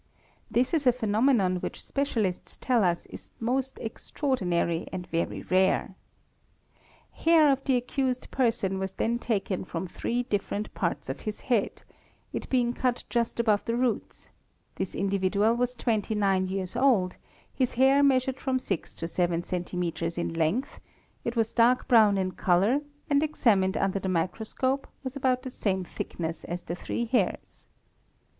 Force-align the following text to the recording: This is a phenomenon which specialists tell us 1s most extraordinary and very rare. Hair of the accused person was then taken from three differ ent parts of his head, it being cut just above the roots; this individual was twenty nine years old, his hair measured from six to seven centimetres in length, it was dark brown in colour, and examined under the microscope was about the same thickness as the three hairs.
This 0.49 0.73
is 0.73 0.87
a 0.87 0.91
phenomenon 0.91 1.57
which 1.57 1.85
specialists 1.85 2.57
tell 2.57 2.83
us 2.83 3.05
1s 3.11 3.29
most 3.39 3.77
extraordinary 3.77 4.87
and 4.91 5.05
very 5.05 5.43
rare. 5.43 5.93
Hair 7.11 7.51
of 7.51 7.63
the 7.65 7.75
accused 7.75 8.31
person 8.31 8.79
was 8.79 8.93
then 8.93 9.19
taken 9.19 9.63
from 9.63 9.87
three 9.87 10.23
differ 10.23 10.55
ent 10.55 10.73
parts 10.73 11.07
of 11.07 11.19
his 11.19 11.41
head, 11.41 11.83
it 12.33 12.49
being 12.49 12.73
cut 12.73 13.03
just 13.11 13.39
above 13.39 13.63
the 13.65 13.75
roots; 13.75 14.31
this 14.73 14.95
individual 14.95 15.53
was 15.53 15.75
twenty 15.75 16.15
nine 16.15 16.47
years 16.47 16.75
old, 16.75 17.17
his 17.53 17.75
hair 17.75 18.01
measured 18.01 18.39
from 18.39 18.57
six 18.57 18.95
to 18.95 19.07
seven 19.07 19.43
centimetres 19.43 20.17
in 20.17 20.33
length, 20.33 20.79
it 21.23 21.35
was 21.35 21.53
dark 21.53 21.87
brown 21.87 22.17
in 22.17 22.31
colour, 22.31 22.81
and 23.07 23.21
examined 23.21 23.77
under 23.77 23.99
the 23.99 24.09
microscope 24.09 24.87
was 25.03 25.15
about 25.15 25.43
the 25.43 25.51
same 25.51 25.83
thickness 25.83 26.43
as 26.45 26.63
the 26.63 26.73
three 26.75 27.05
hairs. 27.05 27.67